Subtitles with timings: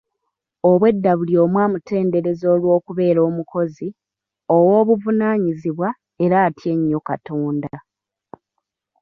[0.69, 3.87] Obwedda buli omu amutendereza olw'okubeera omukozi,
[4.55, 5.89] ow'obuvunaanyizibwa
[6.23, 7.73] era atya ennyo Katonda.